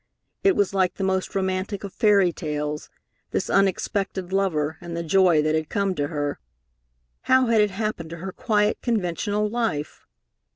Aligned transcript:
It 0.43 0.55
was 0.55 0.73
like 0.73 0.95
the 0.95 1.03
most 1.03 1.35
romantic 1.35 1.83
of 1.83 1.93
fairy 1.93 2.33
tales, 2.33 2.89
this 3.29 3.51
unexpected 3.51 4.33
lover 4.33 4.79
and 4.81 4.97
the 4.97 5.03
joy 5.03 5.43
that 5.43 5.53
had 5.53 5.69
come 5.69 5.93
to 5.93 6.07
her. 6.07 6.39
How 7.29 7.45
had 7.45 7.61
it 7.61 7.69
happened 7.69 8.09
to 8.09 8.17
her 8.17 8.31
quiet, 8.31 8.79
conventional 8.81 9.47
life? 9.47 10.07